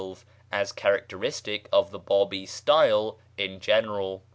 312) 0.01 0.25
as 0.51 0.71
characteristic 0.71 1.69
of 1.71 1.91
the 1.91 1.99
Bábí 1.99 2.47
style 2.49 3.19
in 3.37 3.59
general. 3.59 4.23